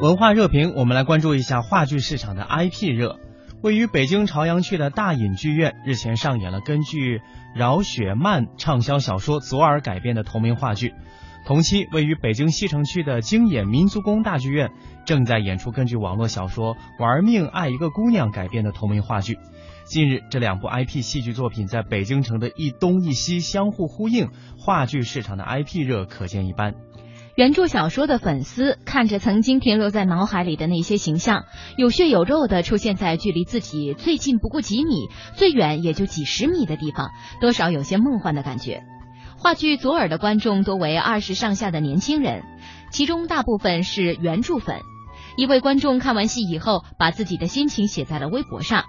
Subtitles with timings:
[0.00, 3.18] 文化热评，我们来关注一下话剧市场的 IP 热。
[3.62, 7.20] 位于北京朝阳区的大隐剧院日前上演了根据
[7.52, 10.94] 饶雪漫畅销小说《左耳》改编的同名话剧。
[11.44, 14.70] 同期，位于北京西城区的京演民族宫大剧院
[15.04, 19.36] 正在演出根据网络小说《玩命爱一个姑娘》改编的同名话剧。
[19.84, 24.28] 近日，这两部 IP 戏剧作品在北京城的一东一西相互呼应，
[24.58, 26.74] 话剧市场的 IP 热可见一斑。
[27.38, 31.44] 原著小说的粉丝看着曾经停留在脑海里的那些形象，
[31.76, 38.82] 有血有肉的出现在距离自己最近不过几米、最远也就几十米的地方，多少有些梦幻的感觉。
[39.36, 42.42] 话剧《左耳》的观众多为二十上下的年轻人，
[42.90, 44.80] 其中大部分是原著粉。
[45.36, 48.82] 一位观众看完戏以后，把自己的心情写在了微博上：“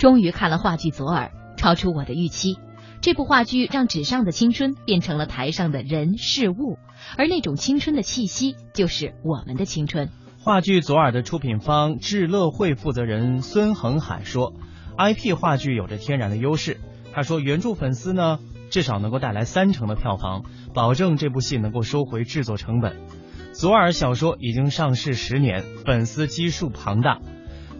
[0.00, 2.56] 终于看了话剧《左耳》，超出我的预期。”
[3.04, 6.78] 这部话剧让纸上的青春变成了台上的人事物，
[7.18, 10.08] 而那种青春的气息就是我们的青春。
[10.38, 14.54] 话剧《左耳》的出品方智乐会负责人孙恒海说
[14.96, 16.80] ：“IP 话剧有着天然的优势。
[17.12, 18.38] 他说，原著粉丝呢，
[18.70, 22.92] 至少能够带来三成的票房，保证这部戏能够收回制作成本。
[23.52, 27.20] 《左耳》小说已经上市十年，粉丝基数庞大。”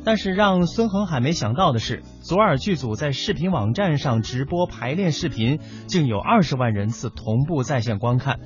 [0.05, 8.38] 但是让孙恒海没想到的是，左耳剧组在视频网站上直播排练视频，竟有二十万人次同步在线观看，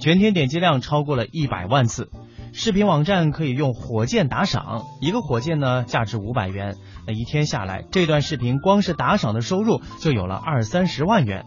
[0.00, 2.10] 全天点击量超过了一百万次。
[2.52, 11.46] 视频网站可以用火箭打赏，一个火箭呢价值五百元，那一天下来，这段视频光是打赏的收入就有了二三十万元。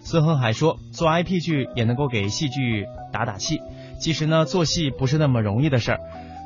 [0.00, 3.60] 孙恒海说，做 IP 剧也能够给戏剧打打气，
[4.00, 6.00] 其实呢，做戏不是那么容易的事儿。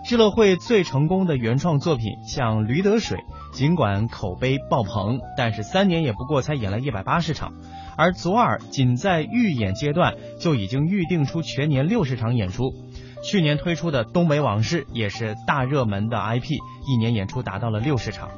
[0.04, 3.18] 智乐会最成功的原创作品像《驴得水》，
[3.56, 7.52] 尽管口碑爆棚，但是三年也不过才演了一百八十场，
[7.96, 12.74] 而左耳仅在预演阶段就已经预定出全年六十场演出。
[13.22, 16.58] 去年推出的《东北往事》也是大热门的 IP，
[16.88, 18.28] 一年演出达到了六十场。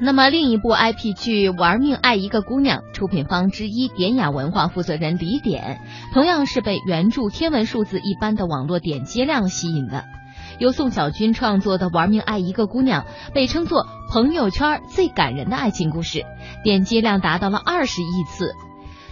[0.00, 5.80] 那么另一部 IP 剧《玩命爱一个姑娘》，出品方之一典雅文化负责人李典，
[6.12, 10.04] 同样是被原著天文数字一般的网络点击量吸引的。
[10.58, 16.24] 由宋小军创作的《玩命爱一个姑娘》被称作朋友圈最感人的爱情故事，
[16.64, 18.52] 点击量达到了二十亿次。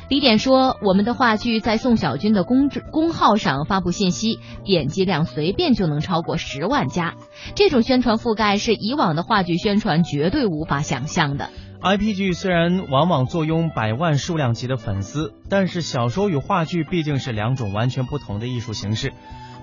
[0.08, 7.14] 李典说：“我们的话剧在宋小军的公公号上发布信息，点击量随便就能超过十万加。
[7.56, 11.50] 这种宣传覆盖是以往的话剧宣传绝对无法想象的。”
[11.82, 19.12] IP 剧虽然往往坐拥百万数量级的粉丝，但是小说与话剧毕竟是两种完全不同的艺术形式。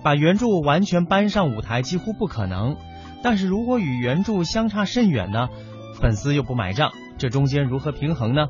[0.04, 2.78] 把原著完全搬上舞台几乎不可能，
[3.24, 5.50] 但是如果与原著相差甚远呢？
[6.00, 8.48] 粉丝又不买账，这中间如何平衡呢？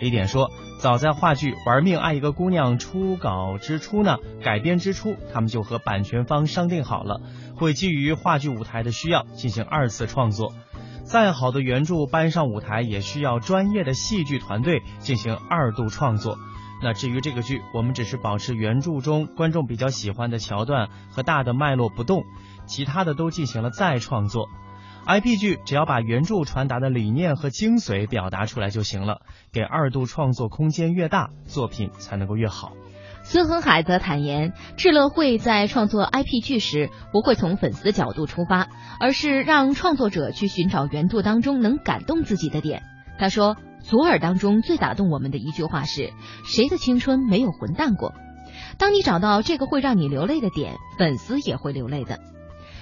[0.00, 7.20] 李典说，早在话剧《玩命爱一个姑娘》初稿之初呢，改编之初，他们就和版权方商定好了，
[7.54, 10.52] 会基于话剧舞台的需要进行二次创作。
[11.04, 16.38] 再好的原著搬上舞台，也需要专业的戏剧团队进行二度创作。
[16.82, 22.24] 那至于这个剧，我们只是保持原著中观众比较喜欢的桥段和大的脉络不动，
[22.66, 24.48] 其他的都进行了再创作。
[25.06, 29.20] IP 剧只要把原著传达的理念和精髓表达出来就行了，
[29.52, 32.72] 给二度创作空间越大，作品才能够越好。
[33.24, 38.68] 孙恒海则坦言，智乐会在创作 IP 剧时不会从粉丝角度出发，
[39.00, 42.84] 而是让创作者去寻找原著当中能感动自己的点。
[43.18, 43.56] 他说。
[43.86, 46.14] 左耳当中最打动我们的一句话是
[46.48, 48.14] ：“谁的青春没有混蛋过？”
[48.78, 52.18] 当你找到这个会让你流泪的点，粉丝也会流泪的。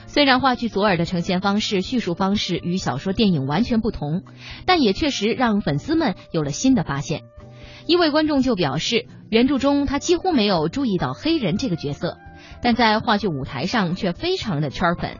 [0.07, 4.23] 虽然话剧《左耳》的呈现方式、叙述方式与小说、电影完全不同，
[4.65, 7.23] 但也确实让粉丝们有了新的发现。
[7.87, 12.19] 一位观众就表示，原著中他几乎没有注意到黑人这个角色，
[12.63, 15.19] 但在话剧舞台上却非常的圈粉。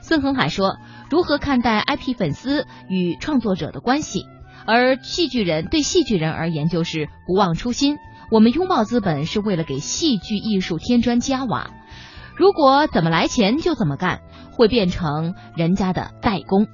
[0.00, 0.76] 孙恒海说
[1.10, 4.26] ：“如何看待 IP 粉丝与创作者的关系？”
[4.66, 7.96] 而戏剧人对戏剧人而言就是不忘初心。
[8.30, 11.70] 我们拥抱资本是为了给戏剧艺术添砖加瓦。
[12.36, 16.66] 如果怎么来钱就怎么干，会变成人家的代工。